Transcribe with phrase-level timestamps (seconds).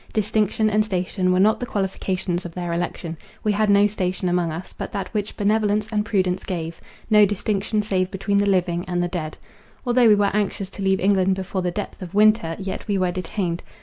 [0.13, 3.19] Distinction and station were not the qualifications of their election.
[3.43, 6.81] We had no station among us, but that which benevolence and prudence gave;
[7.11, 9.37] no distinction save between the living and the dead.
[9.85, 13.11] Although we were anxious to leave England before the depth of winter, yet we were
[13.11, 13.61] detained.